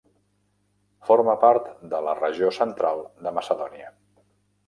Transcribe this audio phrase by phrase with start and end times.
[1.09, 3.93] Forma part de la regió central de Macedònia.